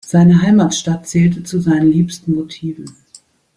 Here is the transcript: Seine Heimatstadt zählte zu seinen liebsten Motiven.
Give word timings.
Seine 0.03 0.41
Heimatstadt 0.41 1.07
zählte 1.07 1.43
zu 1.43 1.59
seinen 1.61 1.91
liebsten 1.91 2.33
Motiven. 2.33 2.91